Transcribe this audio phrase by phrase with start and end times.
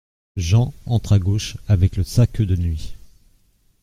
[0.37, 2.95] Jean entre à gauche avec le sac de nuit.